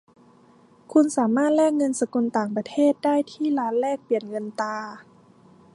[0.91, 4.77] คุณสามารถแลกเงินสกุลต่างประเทศได้ที่ร้านแลกเปลี่ยนเงินตรา